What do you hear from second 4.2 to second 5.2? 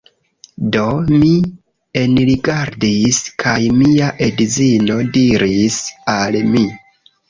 edzino